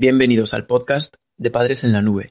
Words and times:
Bienvenidos 0.00 0.54
al 0.54 0.64
podcast 0.64 1.16
de 1.38 1.50
Padres 1.50 1.82
en 1.82 1.92
la 1.92 2.02
Nube. 2.02 2.28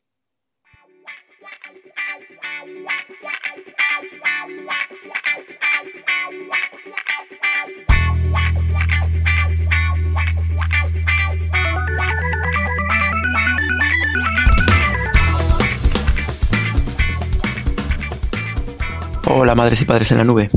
Hola 19.25 19.55
madres 19.55 19.81
y 19.81 19.85
padres 19.85 20.09
en 20.13 20.19
la 20.19 20.23
nube. 20.23 20.49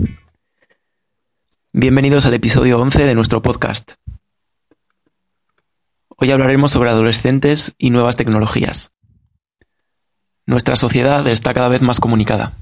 Bienvenidos 1.73 2.27
al 2.27 2.35
episodio 2.35 2.79
11 2.79 3.03
de 3.03 3.15
nuestro 3.17 3.43
podcast. 3.43 3.95
Hoy 6.23 6.31
hablaremos 6.33 6.71
sobre 6.71 6.91
adolescentes 6.91 7.75
y 7.79 7.89
nuevas 7.89 8.19
tecnologías. 8.19 8.93
Nuestra 10.45 10.77
sociedad 10.77 11.27
está 11.27 11.55
cada 11.55 11.69
vez 11.69 11.81
más 11.81 11.99
comunicada. 11.99 12.53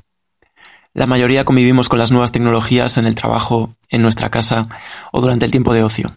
La 0.94 1.08
mayoría 1.08 1.44
convivimos 1.44 1.88
con 1.88 1.98
las 1.98 2.12
nuevas 2.12 2.30
tecnologías 2.30 2.98
en 2.98 3.06
el 3.06 3.16
trabajo, 3.16 3.74
en 3.88 4.02
nuestra 4.02 4.30
casa 4.30 4.68
o 5.10 5.20
durante 5.20 5.44
el 5.44 5.50
tiempo 5.50 5.74
de 5.74 5.82
ocio. 5.82 6.16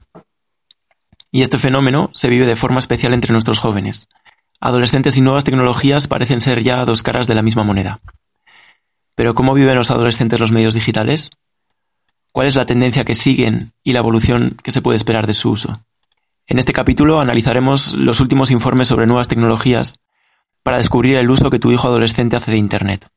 Y 1.31 1.41
este 1.41 1.57
fenómeno 1.57 2.11
se 2.13 2.29
vive 2.29 2.45
de 2.45 2.55
forma 2.55 2.77
especial 2.77 3.11
entre 3.11 3.31
nuestros 3.31 3.57
jóvenes. 3.57 4.07
Adolescentes 4.59 5.17
y 5.17 5.21
nuevas 5.21 5.43
tecnologías 5.43 6.07
parecen 6.07 6.41
ser 6.41 6.61
ya 6.61 6.85
dos 6.85 7.01
caras 7.01 7.25
de 7.25 7.33
la 7.33 7.41
misma 7.41 7.63
moneda. 7.63 8.01
Pero 9.15 9.33
¿cómo 9.33 9.55
viven 9.55 9.77
los 9.77 9.89
adolescentes 9.89 10.39
los 10.39 10.51
medios 10.51 10.75
digitales? 10.75 11.31
¿Cuál 12.33 12.45
es 12.45 12.55
la 12.55 12.67
tendencia 12.67 13.03
que 13.03 13.15
siguen 13.15 13.73
y 13.83 13.93
la 13.93 13.99
evolución 13.99 14.57
que 14.61 14.71
se 14.71 14.83
puede 14.83 14.97
esperar 14.97 15.25
de 15.25 15.33
su 15.33 15.49
uso? 15.49 15.83
En 16.51 16.59
este 16.59 16.73
capítulo 16.73 17.21
analizaremos 17.21 17.93
los 17.93 18.19
últimos 18.19 18.51
informes 18.51 18.89
sobre 18.89 19.07
nuevas 19.07 19.29
tecnologías 19.29 20.01
para 20.63 20.75
descubrir 20.75 21.15
el 21.15 21.29
uso 21.29 21.49
que 21.49 21.59
tu 21.59 21.71
hijo 21.71 21.87
adolescente 21.87 22.35
hace 22.35 22.51
de 22.51 22.57
Internet. 22.57 23.07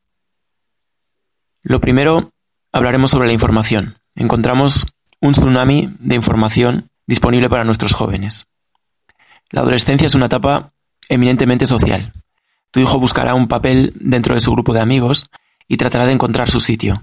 Lo 1.64 1.80
primero, 1.80 2.30
hablaremos 2.70 3.10
sobre 3.10 3.26
la 3.26 3.32
información. 3.32 3.98
Encontramos 4.14 4.86
un 5.20 5.32
tsunami 5.32 5.92
de 5.98 6.14
información 6.14 6.90
disponible 7.08 7.50
para 7.50 7.64
nuestros 7.64 7.92
jóvenes. 7.92 8.46
La 9.50 9.62
adolescencia 9.62 10.06
es 10.06 10.14
una 10.14 10.26
etapa 10.26 10.72
eminentemente 11.08 11.66
social. 11.66 12.12
Tu 12.70 12.78
hijo 12.78 13.00
buscará 13.00 13.34
un 13.34 13.48
papel 13.48 13.94
dentro 13.96 14.34
de 14.34 14.40
su 14.40 14.52
grupo 14.52 14.74
de 14.74 14.80
amigos 14.80 15.28
y 15.66 15.76
tratará 15.76 16.06
de 16.06 16.12
encontrar 16.12 16.48
su 16.48 16.60
sitio. 16.60 17.02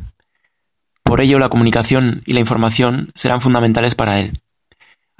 Por 1.04 1.20
ello, 1.20 1.40
la 1.40 1.50
comunicación 1.50 2.22
y 2.26 2.32
la 2.32 2.40
información 2.40 3.12
serán 3.16 3.42
fundamentales 3.42 3.96
para 3.96 4.22
él 4.22 4.42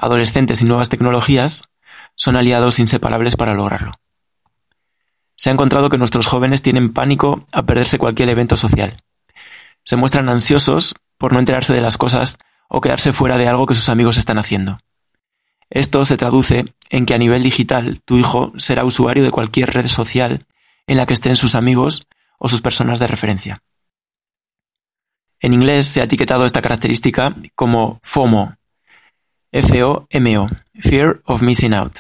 adolescentes 0.02 0.62
y 0.62 0.66
nuevas 0.66 0.90
tecnologías 0.90 1.70
son 2.16 2.36
aliados 2.36 2.80
inseparables 2.80 3.38
para 3.38 3.54
lograrlo. 3.54 3.94
Se 5.36 5.50
ha 5.50 5.54
encontrado 5.54 5.90
que 5.90 5.98
nuestros 5.98 6.28
jóvenes 6.28 6.62
tienen 6.62 6.92
pánico 6.92 7.46
a 7.54 7.64
perderse 7.64 8.00
cualquier 8.00 8.30
evento 8.30 8.58
social. 8.58 8.94
Se 9.84 9.96
muestran 9.96 10.28
ansiosos 10.28 10.96
por 11.18 11.34
no 11.34 11.40
enterarse 11.40 11.74
de 11.74 11.82
las 11.82 11.98
cosas 11.98 12.38
o 12.68 12.82
quedarse 12.82 13.14
fuera 13.14 13.38
de 13.38 13.48
algo 13.48 13.66
que 13.68 13.76
sus 13.76 13.90
amigos 13.90 14.18
están 14.18 14.38
haciendo. 14.38 14.80
Esto 15.70 16.04
se 16.04 16.18
traduce 16.18 16.74
en 16.90 17.06
que 17.06 17.14
a 17.14 17.18
nivel 17.18 17.44
digital 17.44 18.02
tu 18.04 18.18
hijo 18.18 18.54
será 18.58 18.84
usuario 18.84 19.24
de 19.24 19.32
cualquier 19.32 19.72
red 19.74 19.88
social 19.88 20.46
en 20.88 20.98
la 20.98 21.06
que 21.06 21.14
estén 21.14 21.36
sus 21.36 21.56
amigos 21.56 22.08
o 22.40 22.50
sus 22.50 22.62
personas 22.62 23.00
de 23.00 23.08
referencia. 23.08 23.64
En 25.40 25.54
inglés 25.54 25.88
se 25.88 26.02
ha 26.02 26.06
etiquetado 26.06 26.46
esta 26.46 26.62
característica 26.62 27.36
como 27.56 28.00
FOMO, 28.04 28.58
FOMO, 29.54 30.50
Fear 30.76 31.22
of 31.26 31.42
Missing 31.42 31.74
Out, 31.74 32.00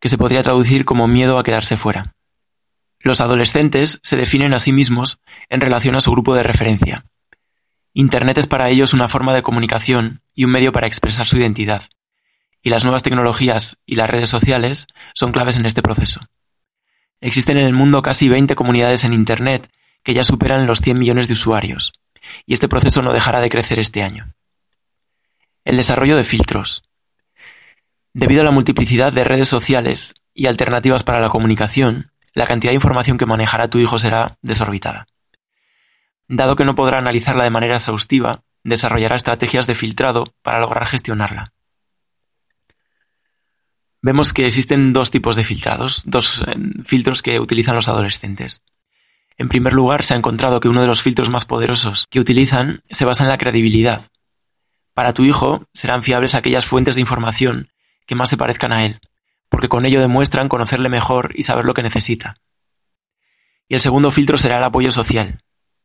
que 0.00 0.08
se 0.08 0.18
podría 0.18 0.42
traducir 0.42 0.84
como 0.84 1.06
miedo 1.06 1.38
a 1.38 1.44
quedarse 1.44 1.76
fuera. 1.76 2.16
Los 2.98 3.20
adolescentes 3.20 4.00
se 4.02 4.16
definen 4.16 4.52
a 4.52 4.58
sí 4.58 4.72
mismos 4.72 5.20
en 5.48 5.60
relación 5.60 5.94
a 5.94 6.00
su 6.00 6.10
grupo 6.10 6.34
de 6.34 6.42
referencia. 6.42 7.04
Internet 7.94 8.38
es 8.38 8.48
para 8.48 8.68
ellos 8.68 8.94
una 8.94 9.08
forma 9.08 9.32
de 9.32 9.42
comunicación 9.42 10.22
y 10.34 10.44
un 10.44 10.50
medio 10.50 10.72
para 10.72 10.88
expresar 10.88 11.24
su 11.24 11.36
identidad, 11.36 11.82
y 12.62 12.70
las 12.70 12.82
nuevas 12.82 13.04
tecnologías 13.04 13.78
y 13.86 13.94
las 13.94 14.10
redes 14.10 14.30
sociales 14.30 14.88
son 15.14 15.30
claves 15.30 15.56
en 15.56 15.66
este 15.66 15.82
proceso. 15.82 16.18
Existen 17.20 17.58
en 17.58 17.66
el 17.66 17.74
mundo 17.74 18.02
casi 18.02 18.28
20 18.28 18.56
comunidades 18.56 19.04
en 19.04 19.12
Internet 19.12 19.70
que 20.02 20.14
ya 20.14 20.24
superan 20.24 20.66
los 20.66 20.80
100 20.80 20.98
millones 20.98 21.28
de 21.28 21.34
usuarios, 21.34 21.92
y 22.44 22.54
este 22.54 22.66
proceso 22.66 23.02
no 23.02 23.12
dejará 23.12 23.40
de 23.40 23.50
crecer 23.50 23.78
este 23.78 24.02
año. 24.02 24.34
El 25.64 25.76
desarrollo 25.76 26.16
de 26.16 26.24
filtros. 26.24 26.82
Debido 28.12 28.42
a 28.42 28.44
la 28.44 28.50
multiplicidad 28.50 29.12
de 29.12 29.22
redes 29.22 29.48
sociales 29.48 30.14
y 30.34 30.46
alternativas 30.46 31.04
para 31.04 31.20
la 31.20 31.28
comunicación, 31.28 32.10
la 32.34 32.46
cantidad 32.46 32.72
de 32.72 32.76
información 32.76 33.16
que 33.16 33.26
manejará 33.26 33.68
tu 33.68 33.78
hijo 33.78 33.98
será 33.98 34.38
desorbitada. 34.42 35.06
Dado 36.26 36.56
que 36.56 36.64
no 36.64 36.74
podrá 36.74 36.98
analizarla 36.98 37.44
de 37.44 37.50
manera 37.50 37.76
exhaustiva, 37.76 38.42
desarrollará 38.64 39.14
estrategias 39.14 39.68
de 39.68 39.76
filtrado 39.76 40.34
para 40.42 40.58
lograr 40.58 40.86
gestionarla. 40.86 41.52
Vemos 44.00 44.32
que 44.32 44.46
existen 44.46 44.92
dos 44.92 45.12
tipos 45.12 45.36
de 45.36 45.44
filtrados, 45.44 46.02
dos 46.06 46.42
eh, 46.44 46.56
filtros 46.84 47.22
que 47.22 47.38
utilizan 47.38 47.76
los 47.76 47.88
adolescentes. 47.88 48.64
En 49.36 49.48
primer 49.48 49.72
lugar, 49.72 50.02
se 50.02 50.14
ha 50.14 50.16
encontrado 50.16 50.58
que 50.58 50.68
uno 50.68 50.80
de 50.80 50.88
los 50.88 51.02
filtros 51.02 51.30
más 51.30 51.44
poderosos 51.44 52.06
que 52.10 52.18
utilizan 52.18 52.82
se 52.90 53.04
basa 53.04 53.22
en 53.22 53.30
la 53.30 53.38
credibilidad, 53.38 54.08
para 54.94 55.12
tu 55.12 55.24
hijo 55.24 55.64
serán 55.72 56.02
fiables 56.02 56.34
aquellas 56.34 56.66
fuentes 56.66 56.94
de 56.94 57.00
información 57.00 57.68
que 58.06 58.14
más 58.14 58.30
se 58.30 58.36
parezcan 58.36 58.72
a 58.72 58.84
él, 58.84 59.00
porque 59.48 59.68
con 59.68 59.86
ello 59.86 60.00
demuestran 60.00 60.48
conocerle 60.48 60.88
mejor 60.88 61.32
y 61.34 61.44
saber 61.44 61.64
lo 61.64 61.74
que 61.74 61.82
necesita. 61.82 62.36
Y 63.68 63.74
el 63.74 63.80
segundo 63.80 64.10
filtro 64.10 64.38
será 64.38 64.58
el 64.58 64.64
apoyo 64.64 64.90
social. 64.90 65.38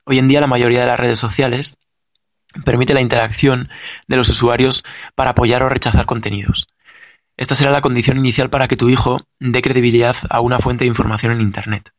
Hoy 0.05 0.19
en 0.19 0.27
día 0.27 0.41
la 0.41 0.47
mayoría 0.47 0.81
de 0.81 0.87
las 0.87 0.99
redes 0.99 1.19
sociales 1.19 1.77
permite 2.65 2.93
la 2.93 3.01
interacción 3.01 3.69
de 4.07 4.17
los 4.17 4.29
usuarios 4.29 4.83
para 5.15 5.31
apoyar 5.31 5.63
o 5.63 5.69
rechazar 5.69 6.05
contenidos. 6.05 6.67
Esta 7.37 7.55
será 7.55 7.71
la 7.71 7.81
condición 7.81 8.17
inicial 8.17 8.49
para 8.49 8.67
que 8.67 8.77
tu 8.77 8.89
hijo 8.89 9.21
dé 9.39 9.61
credibilidad 9.61 10.15
a 10.29 10.41
una 10.41 10.59
fuente 10.59 10.85
de 10.85 10.89
información 10.89 11.31
en 11.33 11.41
Internet. 11.41 11.91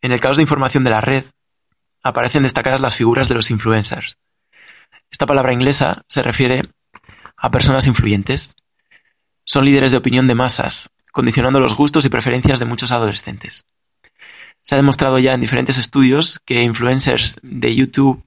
En 0.00 0.12
el 0.12 0.20
caos 0.20 0.36
de 0.36 0.42
información 0.42 0.84
de 0.84 0.90
la 0.90 1.02
red, 1.02 1.24
aparecen 2.02 2.44
destacadas 2.44 2.80
las 2.80 2.96
figuras 2.96 3.28
de 3.28 3.34
los 3.34 3.50
influencers, 3.50 4.16
esta 5.20 5.26
palabra 5.26 5.52
inglesa 5.52 6.02
se 6.08 6.22
refiere 6.22 6.62
a 7.36 7.50
personas 7.50 7.86
influyentes. 7.86 8.56
Son 9.44 9.66
líderes 9.66 9.90
de 9.90 9.98
opinión 9.98 10.26
de 10.26 10.34
masas, 10.34 10.92
condicionando 11.12 11.60
los 11.60 11.74
gustos 11.74 12.06
y 12.06 12.08
preferencias 12.08 12.58
de 12.58 12.64
muchos 12.64 12.90
adolescentes. 12.90 13.66
Se 14.62 14.74
ha 14.74 14.78
demostrado 14.78 15.18
ya 15.18 15.34
en 15.34 15.42
diferentes 15.42 15.76
estudios 15.76 16.40
que 16.46 16.62
influencers 16.62 17.38
de 17.42 17.76
YouTube 17.76 18.24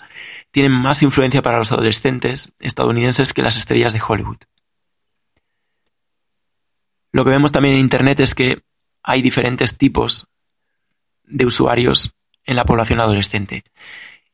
tienen 0.51 0.71
más 0.71 1.01
influencia 1.01 1.41
para 1.41 1.57
los 1.57 1.71
adolescentes 1.71 2.51
estadounidenses 2.59 3.33
que 3.33 3.41
las 3.41 3.57
estrellas 3.57 3.93
de 3.93 4.01
Hollywood. 4.07 4.37
Lo 7.11 7.23
que 7.23 7.31
vemos 7.31 7.51
también 7.51 7.73
en 7.73 7.81
Internet 7.81 8.19
es 8.19 8.35
que 8.35 8.61
hay 9.01 9.23
diferentes 9.23 9.79
tipos 9.79 10.27
de 11.23 11.47
usuarios 11.47 12.13
en 12.43 12.55
la 12.55 12.65
población 12.65 12.99
adolescente 12.99 13.63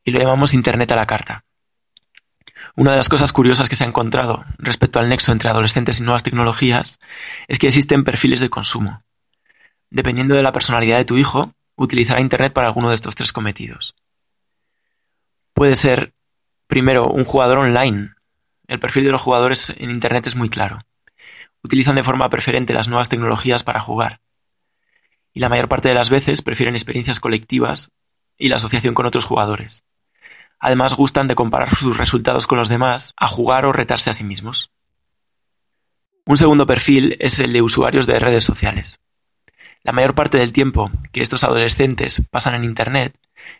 y 0.03 0.11
lo 0.11 0.19
llamamos 0.19 0.53
Internet 0.53 0.91
a 0.91 0.97
la 0.97 1.05
carta. 1.05 1.45
Una 2.79 2.91
de 2.91 2.97
las 2.97 3.09
cosas 3.09 3.33
curiosas 3.33 3.67
que 3.67 3.75
se 3.75 3.83
ha 3.83 3.87
encontrado 3.87 4.45
respecto 4.57 4.99
al 4.99 5.09
nexo 5.09 5.33
entre 5.33 5.49
adolescentes 5.49 5.99
y 5.99 6.03
nuevas 6.03 6.23
tecnologías 6.23 6.97
es 7.49 7.59
que 7.59 7.67
existen 7.67 8.05
perfiles 8.05 8.39
de 8.39 8.49
consumo. 8.49 9.01
Dependiendo 9.89 10.33
de 10.33 10.43
la 10.43 10.53
personalidad 10.53 10.95
de 10.95 11.03
tu 11.03 11.17
hijo, 11.17 11.51
utilizará 11.75 12.21
Internet 12.21 12.53
para 12.53 12.67
alguno 12.67 12.87
de 12.87 12.95
estos 12.95 13.15
tres 13.15 13.33
cometidos. 13.33 13.95
Puede 15.51 15.75
ser, 15.75 16.13
primero, 16.67 17.09
un 17.09 17.25
jugador 17.25 17.57
online. 17.57 18.11
El 18.67 18.79
perfil 18.79 19.03
de 19.03 19.11
los 19.11 19.21
jugadores 19.21 19.73
en 19.75 19.91
Internet 19.91 20.27
es 20.27 20.37
muy 20.37 20.49
claro. 20.49 20.79
Utilizan 21.61 21.95
de 21.95 22.05
forma 22.05 22.29
preferente 22.29 22.73
las 22.73 22.87
nuevas 22.87 23.09
tecnologías 23.09 23.65
para 23.65 23.81
jugar. 23.81 24.21
Y 25.33 25.41
la 25.41 25.49
mayor 25.49 25.67
parte 25.67 25.89
de 25.89 25.95
las 25.95 26.09
veces 26.09 26.41
prefieren 26.41 26.75
experiencias 26.75 27.19
colectivas 27.19 27.91
y 28.37 28.47
la 28.47 28.55
asociación 28.55 28.93
con 28.93 29.05
otros 29.05 29.25
jugadores. 29.25 29.83
Además 30.59 30.95
gustan 30.95 31.27
de 31.27 31.35
comparar 31.35 31.73
sus 31.75 31.97
resultados 31.97 32.45
con 32.45 32.57
los 32.57 32.69
demás, 32.69 33.13
a 33.17 33.27
jugar 33.27 33.65
o 33.65 33.71
retarse 33.71 34.09
a 34.09 34.13
sí 34.13 34.23
mismos. 34.23 34.71
Un 36.25 36.37
segundo 36.37 36.65
perfil 36.65 37.15
es 37.19 37.39
el 37.39 37.53
de 37.53 37.61
usuarios 37.61 38.05
de 38.05 38.19
redes 38.19 38.43
sociales. 38.43 38.99
La 39.83 39.93
mayor 39.93 40.13
parte 40.13 40.37
del 40.37 40.53
tiempo 40.53 40.91
que 41.11 41.21
estos 41.21 41.43
adolescentes 41.43 42.21
pasan 42.29 42.55
en 42.55 42.65
Internet 42.65 43.17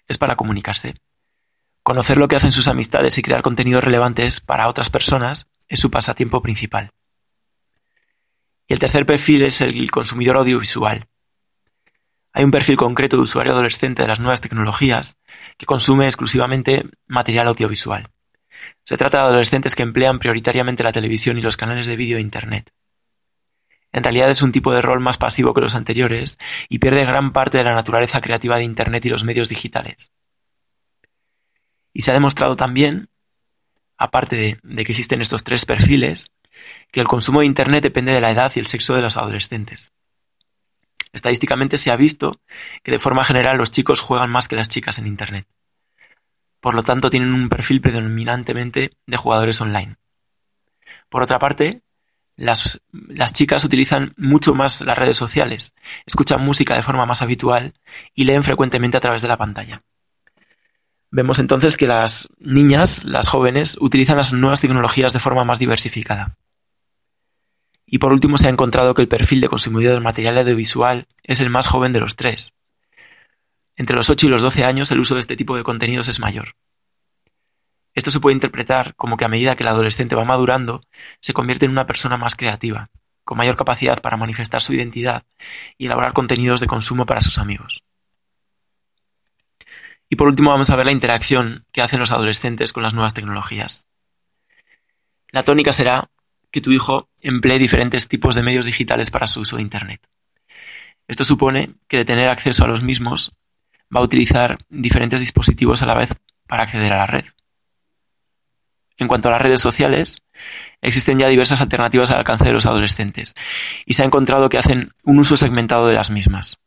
es 0.08 0.18
para 0.18 0.36
comunicarse. 0.36 0.96
Conocer 1.82 2.18
lo 2.18 2.28
que 2.28 2.36
hacen 2.36 2.52
sus 2.52 2.68
amistades 2.68 3.18
y 3.18 3.22
crear 3.22 3.42
contenidos 3.42 3.84
relevantes 3.84 4.42
para 4.42 4.68
otras 4.68 4.90
personas 4.90 5.48
es 5.70 5.80
su 5.80 5.90
pasatiempo 5.90 6.42
principal. 6.42 6.92
Y 8.68 8.74
el 8.74 8.80
tercer 8.80 9.06
perfil 9.06 9.44
es 9.44 9.62
el 9.62 9.90
consumidor 9.90 10.38
audiovisual. 10.38 11.08
Hay 12.34 12.44
un 12.44 12.52
perfil 12.52 12.78
concreto 12.78 13.18
de 13.18 13.24
usuario 13.24 13.54
adolescente 13.54 14.04
de 14.04 14.08
las 14.08 14.20
nuevas 14.20 14.42
tecnologías 14.42 15.18
que 15.58 15.66
consume 15.66 16.06
exclusivamente 16.06 16.86
material 17.08 17.48
audiovisual. 17.48 18.10
Se 18.84 18.98
trata 18.98 19.20
de 19.20 19.24
adolescentes 19.24 19.76
que 19.76 19.84
emplean 19.84 20.20
prioritariamente 20.20 20.84
la 20.84 20.92
televisión 20.92 21.38
y 21.38 21.42
los 21.42 21.58
canales 21.58 21.88
de 21.88 21.96
vídeo 21.96 22.18
e 22.18 22.22
Internet. 22.22 22.72
en 23.92 24.04
realidad 24.04 24.30
es 24.30 24.44
un 24.44 24.52
tipo 24.52 24.72
de 24.72 24.84
rol 24.84 25.00
más 25.00 25.18
pasivo 25.18 25.54
que 25.54 25.62
los 25.62 25.74
anteriores 25.74 26.38
y 26.70 26.78
pierde 26.78 27.06
gran 27.06 27.34
parte 27.34 27.58
de 27.58 27.64
la 27.64 27.74
naturaleza 27.74 28.22
creativa 28.22 28.58
de 28.58 28.64
Internet 28.64 29.06
y 29.06 29.10
los 29.10 29.24
medios 29.24 29.50
digitales. 29.50 30.12
Y 31.92 32.02
se 32.02 32.12
ha 32.12 32.14
demostrado 32.14 32.56
también, 32.56 33.10
aparte 33.98 34.36
de, 34.36 34.60
de 34.62 34.86
que 34.86 34.92
existen 34.92 35.22
estos 35.22 35.44
tres 35.44 35.66
perfiles, 35.66 36.32
que 36.92 37.00
el 37.02 37.08
consumo 37.08 37.40
de 37.40 37.48
Internet 37.48 37.82
depende 37.82 38.12
de 38.12 38.22
la 38.22 38.30
edad 38.30 38.52
y 38.56 38.60
el 38.60 38.68
sexo 38.68 38.94
de 38.94 39.02
los 39.02 39.18
adolescentes. 39.18 39.92
Estadísticamente 41.12 41.78
se 41.78 41.92
ha 41.92 41.96
visto 41.96 42.40
que 42.84 42.92
de 42.92 43.00
forma 43.00 43.24
general 43.24 43.58
los 43.58 43.72
chicos 43.72 44.02
juegan 44.02 44.30
más 44.30 44.48
que 44.48 44.56
las 44.56 44.70
chicas 44.70 45.00
en 45.00 45.08
Internet. 45.08 45.48
Por 46.60 46.76
lo 46.76 46.84
tanto, 46.84 47.10
tienen 47.10 47.34
un 47.34 47.50
perfil 47.50 47.82
predominantemente 47.82 48.92
de 49.06 49.18
jugadores 49.18 49.62
online. 49.62 49.96
Por 51.10 51.24
otra 51.24 51.40
parte, 51.40 51.82
las, 52.36 52.82
las, 52.92 53.34
chicas 53.34 53.64
utilizan 53.66 54.14
mucho 54.18 54.54
más 54.54 54.82
las 54.82 54.98
redes 54.98 55.18
sociales, 55.18 55.74
escuchan 56.06 56.44
música 56.44 56.76
de 56.76 56.84
forma 56.84 57.06
más 57.06 57.22
habitual 57.22 57.74
y 58.14 58.24
leen 58.24 58.44
frecuentemente 58.44 58.98
a 58.98 59.02
través 59.02 59.22
de 59.22 59.28
la 59.28 59.38
pantalla. 59.38 59.82
Vemos 61.12 61.40
entonces 61.40 61.76
que 61.76 61.88
las 61.88 62.30
niñas, 62.38 63.04
las 63.04 63.28
jóvenes, 63.28 63.78
utilizan 63.82 64.18
las 64.18 64.32
nuevas 64.34 64.62
tecnologías 64.62 65.12
de 65.12 65.20
forma 65.20 65.44
más 65.44 65.60
diversificada. 65.60 66.38
Y 67.92 67.98
por 67.98 68.14
último 68.14 68.38
se 68.38 68.46
ha 68.46 68.52
encontrado 68.52 68.94
que 68.94 69.02
el 69.02 69.08
perfil 69.08 69.42
de 69.42 69.50
consumidor 69.50 69.94
del 69.94 70.04
material 70.04 70.38
audiovisual 70.38 71.08
es 71.24 71.42
el 71.42 71.50
más 71.50 71.66
joven 71.66 71.92
de 71.92 72.00
los 72.00 72.16
tres. 72.16 72.54
Entre 73.76 73.96
los 73.96 74.12
8 74.12 74.28
y 74.28 74.30
los 74.30 74.44
12 74.44 74.64
años 74.64 74.92
el 74.92 75.00
uso 75.00 75.16
de 75.16 75.22
este 75.22 75.36
tipo 75.36 75.58
de 75.58 75.64
contenidos 75.64 76.08
es 76.08 76.20
mayor. 76.20 76.56
Esto 77.96 78.12
se 78.12 78.20
puede 78.20 78.36
interpretar 78.36 78.94
como 78.96 79.18
que 79.18 79.26
a 79.26 79.28
medida 79.28 79.56
que 79.56 79.64
el 79.64 79.70
adolescente 79.70 80.16
va 80.16 80.24
madurando, 80.24 80.82
se 81.20 81.34
convierte 81.34 81.66
en 81.66 81.72
una 81.72 81.88
persona 81.88 82.16
más 82.16 82.36
creativa, 82.36 82.90
con 83.24 83.40
mayor 83.40 83.58
capacidad 83.58 84.00
para 84.02 84.18
manifestar 84.18 84.62
su 84.62 84.74
identidad 84.74 85.24
y 85.80 85.88
elaborar 85.88 86.14
contenidos 86.14 86.60
de 86.60 86.68
consumo 86.68 87.08
para 87.08 87.22
sus 87.22 87.40
amigos. 87.40 87.84
Y 90.10 90.16
por 90.16 90.28
último 90.28 90.52
vamos 90.52 90.70
a 90.70 90.76
ver 90.76 90.86
la 90.86 90.92
interacción 90.92 91.66
que 91.74 91.82
hacen 91.82 92.00
los 92.00 92.12
adolescentes 92.12 92.72
con 92.72 92.84
las 92.84 92.94
nuevas 92.94 93.16
tecnologías. 93.16 93.88
La 95.32 95.42
tónica 95.42 95.72
será 95.72 96.10
que 96.52 96.62
tu 96.62 96.72
hijo 96.72 97.10
emplee 97.22 97.60
diferentes 97.60 98.08
tipos 98.08 98.36
de 98.36 98.44
medios 98.44 98.66
digitales 98.66 99.12
para 99.12 99.28
su 99.28 99.42
uso 99.42 99.58
de 99.58 99.62
Internet. 99.62 100.02
Esto 101.08 101.26
supone 101.26 101.72
que 101.88 101.98
de 101.98 102.06
tener 102.06 102.30
acceso 102.30 102.64
a 102.64 102.68
los 102.68 102.82
mismos 102.82 103.32
va 103.96 104.00
a 104.00 104.04
utilizar 104.04 104.58
diferentes 104.70 105.20
dispositivos 105.20 105.82
a 105.82 105.86
la 105.86 105.96
vez 105.96 106.12
para 106.48 106.64
acceder 106.64 106.94
a 106.94 106.98
la 106.98 107.08
red. 107.08 107.26
En 108.98 109.08
cuanto 109.08 109.30
a 109.30 109.32
las 109.32 109.42
redes 109.42 109.62
sociales, 109.62 110.22
existen 110.82 111.20
ya 111.20 111.30
diversas 111.30 111.62
alternativas 111.62 112.12
al 112.12 112.18
alcance 112.18 112.46
de 112.46 112.54
los 112.54 112.66
adolescentes 112.66 113.34
y 113.86 113.94
se 113.94 114.04
ha 114.04 114.06
encontrado 114.06 114.50
que 114.50 114.58
hacen 114.58 114.92
un 115.04 115.20
uso 115.20 115.38
segmentado 115.38 115.88
de 115.88 115.94
las 115.94 116.10
mismas. 116.10 116.60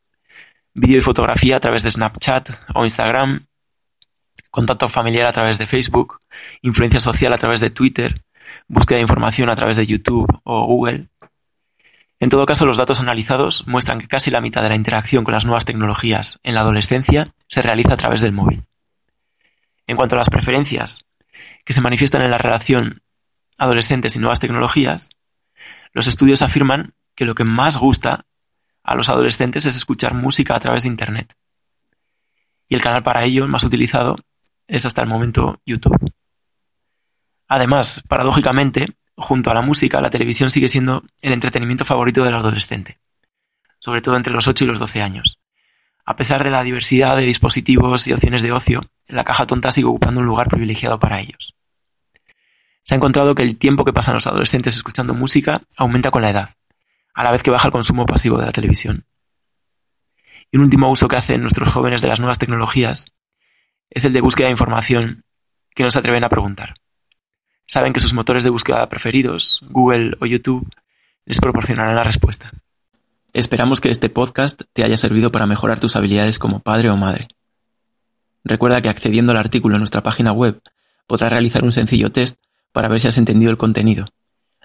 Vídeo 0.75 0.99
y 0.99 1.03
fotografía 1.03 1.57
a 1.57 1.61
través 1.61 1.83
de 1.83 1.91
Snapchat 1.91 2.49
o 2.75 2.85
Instagram, 2.85 3.47
contacto 4.51 4.89
familiar 4.89 5.27
a 5.27 5.33
través 5.33 5.59
de 5.59 5.67
Facebook, 5.67 6.21
influencia 6.63 7.01
social 7.01 7.33
a 7.35 7.39
través 7.39 7.61
de 7.61 7.71
Twitter, 7.71 8.15
búsqueda 8.69 8.97
de 8.97 9.03
información 9.03 9.51
a 9.51 9.57
través 9.57 9.77
de 9.77 9.87
YouTube 9.87 10.29
o 10.45 10.67
Google. 10.67 11.09
En 12.21 12.29
todo 12.29 12.47
caso, 12.47 12.67
los 12.67 12.77
datos 12.77 13.01
analizados 13.01 13.67
muestran 13.67 14.01
que 14.01 14.07
casi 14.07 14.31
la 14.31 14.41
mitad 14.41 14.63
de 14.63 14.69
la 14.69 14.77
interacción 14.77 15.25
con 15.25 15.35
las 15.35 15.45
nuevas 15.45 15.65
tecnologías 15.65 16.39
en 16.43 16.55
la 16.55 16.61
adolescencia 16.61 17.35
se 17.49 17.63
realiza 17.63 17.95
a 17.95 17.97
través 17.97 18.21
del 18.21 18.33
móvil. 18.33 18.63
En 19.87 19.97
cuanto 19.97 20.15
a 20.15 20.19
las 20.19 20.31
preferencias 20.31 21.05
que 21.65 21.73
se 21.73 21.81
manifiestan 21.81 22.23
en 22.23 22.31
la 22.31 22.39
relación 22.39 23.03
adolescentes 23.59 24.15
y 24.15 24.21
nuevas 24.21 24.41
tecnologías, 24.41 25.11
los 25.93 26.07
estudios 26.07 26.43
afirman 26.43 26.95
que 27.15 27.25
lo 27.25 27.35
que 27.35 27.45
más 27.45 27.77
gusta 27.77 28.25
a 28.85 28.95
los 28.95 29.09
adolescentes 29.09 29.67
es 29.67 29.77
escuchar 29.77 30.15
música 30.15 30.55
a 30.55 30.61
través 30.61 30.85
de 30.85 30.89
Internet. 30.89 31.35
Y 32.69 32.75
el 32.75 32.83
canal 32.83 33.03
para 33.03 33.25
ello 33.25 33.47
más 33.49 33.65
utilizado 33.65 34.17
es 34.67 34.87
hasta 34.87 35.03
el 35.03 35.09
momento 35.09 35.61
YouTube. 35.67 36.13
Además, 37.55 38.03
paradójicamente, 38.09 38.95
junto 39.15 39.51
a 39.51 39.55
la 39.55 39.61
música, 39.61 40.01
la 40.01 40.09
televisión 40.09 40.51
sigue 40.51 40.71
siendo 40.71 41.03
el 41.21 41.35
entretenimiento 41.35 41.85
favorito 41.85 42.25
del 42.25 42.35
adolescente, 42.35 42.97
sobre 43.79 44.01
todo 44.01 44.17
entre 44.17 44.33
los 44.33 44.49
8 44.49 44.65
y 44.65 44.69
los 44.69 44.79
12 44.79 45.03
años. 45.03 45.39
A 46.07 46.17
pesar 46.17 46.45
de 46.45 46.51
la 46.51 46.63
diversidad 46.63 47.15
de 47.15 47.25
dispositivos 47.25 48.09
y 48.09 48.15
opciones 48.15 48.41
de 48.41 48.53
ocio, 48.53 48.81
la 49.07 49.25
caja 49.25 49.47
tonta 49.47 49.71
sigue 49.71 49.87
ocupando 49.87 50.21
un 50.21 50.27
lugar 50.27 50.49
privilegiado 50.49 50.99
para 50.99 51.21
ellos. 51.21 51.55
Se 52.85 52.95
ha 52.95 52.97
encontrado 52.97 53.35
que 53.35 53.43
el 53.43 53.59
tiempo 53.59 53.85
que 53.85 53.93
pasan 53.93 54.15
los 54.15 54.27
adolescentes 54.27 54.75
escuchando 54.75 55.13
música 55.13 55.61
aumenta 55.77 56.11
con 56.11 56.23
la 56.23 56.31
edad, 56.31 56.55
a 57.13 57.23
la 57.23 57.33
vez 57.33 57.43
que 57.43 57.51
baja 57.51 57.69
el 57.69 57.73
consumo 57.73 58.07
pasivo 58.07 58.39
de 58.39 58.47
la 58.47 58.53
televisión. 58.53 59.05
Y 60.51 60.57
un 60.57 60.63
último 60.63 60.91
uso 60.91 61.07
que 61.07 61.17
hacen 61.17 61.43
nuestros 61.43 61.69
jóvenes 61.69 62.01
de 62.01 62.09
las 62.09 62.19
nuevas 62.19 62.39
tecnologías 62.39 63.13
es 63.91 64.07
el 64.07 64.15
de 64.15 64.23
búsqueda 64.23 64.47
de 64.47 64.53
información 64.53 65.27
que 65.75 65.83
no 65.83 65.91
se 65.91 65.99
atreven 65.99 66.25
a 66.25 66.31
preguntar 66.31 66.77
saben 67.67 67.93
que 67.93 68.01
sus 68.01 68.13
motores 68.13 68.45
de 68.45 68.51
búsqueda 68.51 68.89
preferidos, 68.89 69.61
Google 69.69 70.17
o 70.21 70.27
YouTube, 70.27 70.69
les 71.25 71.41
proporcionarán 71.41 71.97
la 71.97 72.05
respuesta. 72.05 72.51
Esperamos 73.33 73.81
que 73.81 73.91
este 73.91 74.11
podcast 74.11 74.63
te 74.73 74.85
haya 74.85 74.97
servido 74.97 75.33
para 75.33 75.47
mejorar 75.47 75.81
tus 75.81 75.97
habilidades 75.97 76.39
como 76.39 76.61
padre 76.61 76.91
o 76.91 76.97
madre. 76.97 77.29
Recuerda 78.45 78.83
que 78.83 78.89
accediendo 78.89 79.33
al 79.33 79.39
artículo 79.39 79.77
en 79.77 79.81
nuestra 79.81 80.03
página 80.03 80.33
web 80.33 80.61
podrás 81.07 81.31
realizar 81.31 81.65
un 81.65 81.73
sencillo 81.73 82.13
test 82.13 82.39
para 82.73 82.89
ver 82.89 83.01
si 83.01 83.09
has 83.09 83.19
entendido 83.19 83.51
el 83.51 83.57
contenido. 83.57 84.07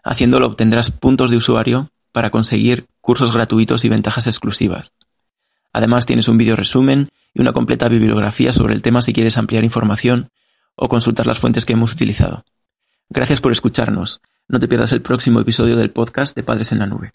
Haciéndolo 0.03 0.47
obtendrás 0.47 0.91
puntos 0.91 1.29
de 1.29 1.38
usuario 1.38 1.91
para 2.11 2.29
conseguir 2.29 2.88
cursos 3.01 3.31
gratuitos 3.31 3.85
y 3.85 3.89
ventajas 3.89 4.27
exclusivas. 4.27 4.91
Además 5.71 6.05
tienes 6.05 6.27
un 6.27 6.38
vídeo 6.38 6.55
resumen 6.55 7.09
y 7.33 7.41
una 7.41 7.53
completa 7.53 7.88
bibliografía 7.88 8.51
sobre 8.51 8.73
el 8.73 8.81
tema 8.81 9.01
si 9.01 9.13
quieres 9.13 9.38
ampliar 9.38 9.63
información 9.63 10.29
o 10.75 10.88
consultar 10.88 11.27
las 11.27 11.39
fuentes 11.39 11.65
que 11.65 11.73
hemos 11.73 11.93
utilizado. 11.93 12.43
Gracias 13.09 13.39
por 13.39 13.54
escucharnos. 13.54 14.21
No 14.50 14.59
te 14.59 14.68
pierdas 14.68 14.92
el 14.92 15.01
próximo 15.01 15.39
episodio 15.39 15.77
del 15.77 15.92
podcast 15.92 16.36
de 16.36 16.44
Padres 16.44 16.74
en 16.74 16.80
la 16.80 16.88
Nube. 16.88 17.12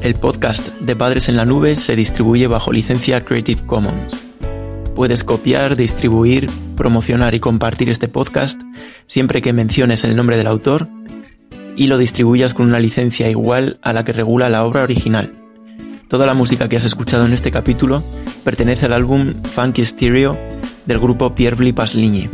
El 0.00 0.14
podcast 0.14 0.68
de 0.80 0.96
Padres 0.96 1.28
en 1.28 1.36
la 1.36 1.44
Nube 1.44 1.76
se 1.76 1.94
distribuye 1.94 2.46
bajo 2.46 2.72
licencia 2.72 3.24
Creative 3.24 3.60
Commons. 3.66 4.24
Puedes 4.94 5.24
copiar, 5.24 5.76
distribuir, 5.76 6.48
promocionar 6.76 7.34
y 7.34 7.40
compartir 7.40 7.90
este 7.90 8.08
podcast 8.08 8.62
siempre 9.06 9.42
que 9.42 9.52
menciones 9.52 10.04
el 10.04 10.16
nombre 10.16 10.38
del 10.38 10.46
autor 10.46 10.88
y 11.76 11.86
lo 11.86 11.98
distribuyas 11.98 12.54
con 12.54 12.66
una 12.66 12.80
licencia 12.80 13.28
igual 13.28 13.78
a 13.82 13.92
la 13.92 14.04
que 14.04 14.12
regula 14.12 14.48
la 14.48 14.64
obra 14.64 14.82
original. 14.82 15.34
Toda 16.08 16.26
la 16.26 16.34
música 16.34 16.68
que 16.68 16.76
has 16.76 16.84
escuchado 16.84 17.26
en 17.26 17.32
este 17.32 17.50
capítulo 17.50 18.02
pertenece 18.44 18.86
al 18.86 18.92
álbum 18.92 19.34
Funky 19.42 19.84
Stereo 19.84 20.38
del 20.86 20.98
grupo 20.98 21.34
Pierre 21.34 21.72
Pasligne, 21.72 22.30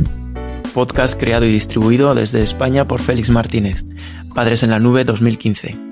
podcast 0.74 1.18
creado 1.18 1.46
y 1.46 1.52
distribuido 1.52 2.14
desde 2.14 2.42
España 2.42 2.86
por 2.86 3.00
Félix 3.00 3.30
Martínez, 3.30 3.84
Padres 4.34 4.62
en 4.62 4.70
la 4.70 4.78
Nube 4.78 5.04
2015. 5.04 5.91